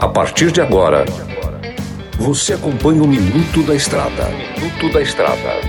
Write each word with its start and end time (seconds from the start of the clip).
A 0.00 0.06
partir 0.06 0.52
de 0.52 0.60
agora, 0.60 1.04
você 2.16 2.52
acompanha 2.52 3.02
o 3.02 3.08
Minuto 3.08 3.60
da 3.64 3.74
Estrada. 3.74 4.28
Minuto 4.56 4.92
da 4.92 5.02
Estrada. 5.02 5.60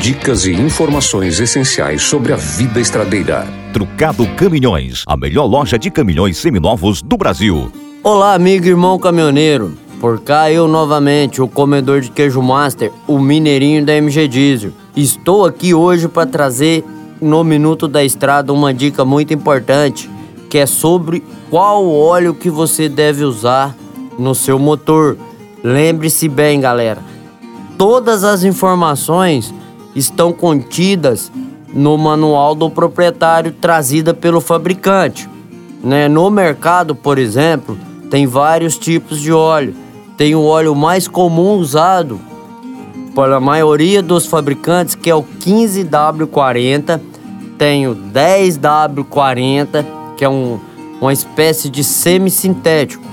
Dicas 0.00 0.46
e 0.46 0.52
informações 0.52 1.38
essenciais 1.38 2.00
sobre 2.00 2.32
a 2.32 2.36
vida 2.36 2.80
estradeira. 2.80 3.46
Trucado 3.74 4.26
Caminhões, 4.36 5.04
a 5.06 5.18
melhor 5.18 5.44
loja 5.44 5.78
de 5.78 5.90
caminhões 5.90 6.38
seminovos 6.38 7.02
do 7.02 7.18
Brasil. 7.18 7.70
Olá, 8.02 8.32
amigo 8.32 8.64
e 8.64 8.70
irmão 8.70 8.98
caminhoneiro. 8.98 9.76
Por 10.00 10.22
cá 10.22 10.50
eu 10.50 10.66
novamente, 10.66 11.42
o 11.42 11.48
comedor 11.48 12.00
de 12.00 12.10
queijo 12.10 12.40
master, 12.40 12.90
o 13.06 13.18
mineirinho 13.18 13.84
da 13.84 13.92
MG 13.92 14.26
Diesel. 14.28 14.72
Estou 14.96 15.44
aqui 15.44 15.74
hoje 15.74 16.08
para 16.08 16.26
trazer 16.26 16.82
no 17.20 17.44
Minuto 17.44 17.86
da 17.86 18.02
Estrada 18.02 18.50
uma 18.50 18.72
dica 18.72 19.04
muito 19.04 19.34
importante, 19.34 20.08
que 20.48 20.58
é 20.58 20.66
sobre 20.66 21.22
qual 21.50 21.88
óleo 21.88 22.34
que 22.34 22.50
você 22.50 22.88
deve 22.88 23.24
usar 23.24 23.76
no 24.18 24.34
seu 24.34 24.58
motor. 24.58 25.16
Lembre-se 25.62 26.28
bem, 26.28 26.60
galera. 26.60 27.02
Todas 27.76 28.24
as 28.24 28.42
informações 28.42 29.54
estão 29.94 30.32
contidas 30.32 31.30
no 31.72 31.96
manual 31.96 32.54
do 32.54 32.70
proprietário 32.70 33.52
trazida 33.52 34.14
pelo 34.14 34.40
fabricante. 34.40 35.28
Né? 35.82 36.08
No 36.08 36.30
mercado, 36.30 36.94
por 36.94 37.18
exemplo, 37.18 37.78
tem 38.10 38.26
vários 38.26 38.76
tipos 38.76 39.20
de 39.20 39.32
óleo. 39.32 39.74
Tem 40.16 40.34
o 40.34 40.42
óleo 40.42 40.74
mais 40.74 41.06
comum 41.06 41.54
usado 41.54 42.18
pela 43.14 43.38
maioria 43.38 44.02
dos 44.02 44.26
fabricantes, 44.26 44.94
que 44.94 45.10
é 45.10 45.14
o 45.14 45.22
15W40. 45.22 47.00
Tem 47.56 47.86
o 47.86 47.94
10W40, 47.94 49.84
que 50.18 50.24
é 50.24 50.28
um, 50.28 50.58
uma 51.00 51.12
espécie 51.12 51.70
de 51.70 51.84
semi-sintético. 51.84 53.04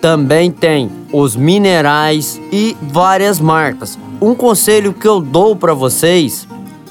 Também 0.00 0.50
tem 0.50 0.90
os 1.12 1.34
minerais 1.34 2.40
e 2.52 2.76
várias 2.82 3.40
marcas. 3.40 3.98
Um 4.20 4.34
conselho 4.34 4.92
que 4.92 5.08
eu 5.08 5.20
dou 5.20 5.56
para 5.56 5.72
vocês, 5.74 6.46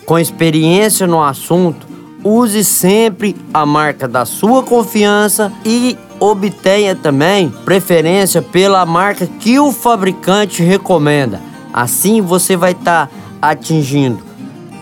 com 0.05 0.17
experiência 0.17 1.05
no 1.05 1.23
assunto, 1.23 1.87
use 2.23 2.63
sempre 2.65 3.35
a 3.53 3.65
marca 3.65 4.07
da 4.07 4.25
sua 4.25 4.63
confiança 4.63 5.53
e 5.63 5.95
obtenha 6.19 6.95
também 6.95 7.49
preferência 7.63 8.41
pela 8.41 8.85
marca 8.85 9.27
que 9.27 9.59
o 9.59 9.71
fabricante 9.71 10.63
recomenda. 10.63 11.39
Assim 11.71 12.21
você 12.21 12.57
vai 12.57 12.71
estar 12.71 13.07
tá 13.07 13.13
atingindo 13.41 14.29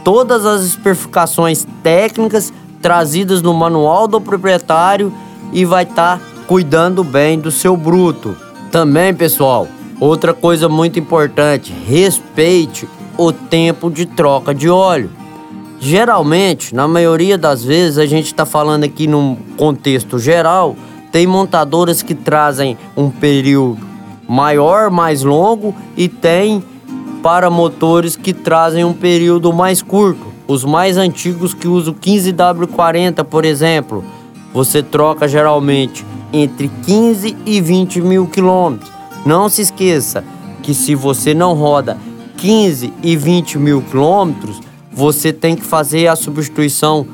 todas 0.07 0.45
as 0.45 0.63
especificações 0.63 1.67
técnicas 1.83 2.53
trazidas 2.81 3.41
no 3.41 3.53
manual 3.53 4.07
do 4.07 4.19
proprietário 4.19 5.11
e 5.51 5.65
vai 5.65 5.83
estar 5.83 6.19
tá 6.19 6.25
cuidando 6.47 7.03
bem 7.03 7.39
do 7.39 7.51
seu 7.51 7.75
bruto. 7.75 8.35
Também, 8.71 9.13
pessoal, 9.13 9.67
outra 9.99 10.33
coisa 10.33 10.69
muito 10.69 10.99
importante, 10.99 11.73
respeite 11.85 12.87
o 13.17 13.31
tempo 13.31 13.89
de 13.89 14.05
troca 14.05 14.53
de 14.53 14.69
óleo. 14.69 15.09
Geralmente, 15.79 16.73
na 16.73 16.87
maioria 16.87 17.37
das 17.37 17.63
vezes, 17.63 17.97
a 17.97 18.05
gente 18.05 18.25
está 18.25 18.45
falando 18.45 18.83
aqui 18.83 19.07
num 19.07 19.35
contexto 19.55 20.17
geral, 20.17 20.75
tem 21.11 21.27
montadoras 21.27 22.01
que 22.01 22.15
trazem 22.15 22.77
um 22.95 23.09
período 23.09 23.85
maior, 24.27 24.89
mais 24.89 25.23
longo 25.23 25.73
e 25.95 26.07
tem 26.07 26.63
para 27.21 27.49
motores 27.49 28.15
que 28.15 28.33
trazem 28.33 28.83
um 28.83 28.93
período 28.93 29.53
mais 29.53 29.81
curto. 29.81 30.26
Os 30.47 30.63
mais 30.63 30.95
antigos 30.97 31.53
que 31.53 31.67
usam 31.67 31.93
15W40, 31.93 33.23
por 33.25 33.43
exemplo, 33.43 34.03
você 34.53 34.81
troca 34.81 35.27
geralmente 35.27 36.05
entre 36.31 36.69
15 36.85 37.35
e 37.45 37.59
20 37.59 38.01
mil 38.01 38.27
quilômetros. 38.27 38.89
Não 39.25 39.49
se 39.49 39.61
esqueça 39.61 40.23
que 40.63 40.73
se 40.73 40.95
você 40.95 41.33
não 41.33 41.53
roda 41.53 41.97
15 42.37 42.93
e 43.03 43.15
20 43.15 43.57
mil 43.57 43.81
quilômetros, 43.81 44.61
você 44.91 45.33
tem 45.33 45.55
que 45.55 45.65
fazer 45.65 46.07
a 46.07 46.15
substituição 46.15 47.05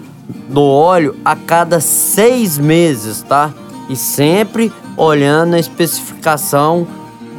do 0.49 0.61
óleo 0.61 1.15
a 1.25 1.35
cada 1.35 1.79
seis 1.79 2.57
meses, 2.57 3.23
tá? 3.23 3.53
E 3.89 3.95
sempre 3.95 4.71
olhando 4.95 5.55
a 5.55 5.59
especificação 5.59 6.87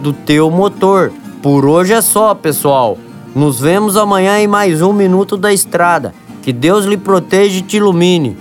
do 0.03 0.13
teu 0.13 0.51
motor. 0.51 1.13
Por 1.41 1.65
hoje 1.65 1.93
é 1.93 2.01
só, 2.01 2.35
pessoal. 2.35 2.99
Nos 3.35 3.59
vemos 3.59 3.97
amanhã 3.97 4.39
em 4.39 4.47
mais 4.47 4.81
um 4.81 4.93
Minuto 4.93 5.37
da 5.37 5.53
Estrada. 5.53 6.15
Que 6.43 6.53
Deus 6.53 6.85
lhe 6.85 6.97
proteja 6.97 7.59
e 7.59 7.63
te 7.63 7.79
ilumine. 7.79 8.37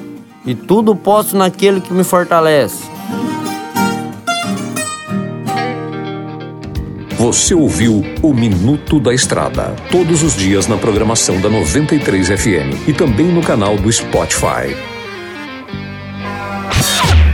E 0.45 0.53
tudo 0.53 0.95
posso 0.95 1.35
naquele 1.35 1.81
que 1.81 1.91
me 1.91 2.03
fortalece. 2.03 2.83
Você 7.17 7.55
ouviu 7.55 8.03
o 8.21 8.33
Minuto 8.33 8.99
da 8.99 9.13
Estrada, 9.13 9.73
todos 9.89 10.21
os 10.21 10.35
dias 10.35 10.67
na 10.67 10.77
programação 10.77 11.39
da 11.39 11.49
93 11.49 12.27
FM 12.27 12.87
e 12.87 12.93
também 12.93 13.27
no 13.27 13.41
canal 13.41 13.77
do 13.77 13.91
Spotify. 13.91 14.92